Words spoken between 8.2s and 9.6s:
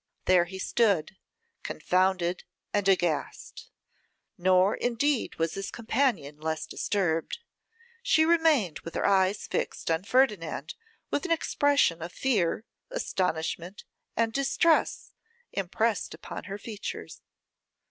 remained with her eyes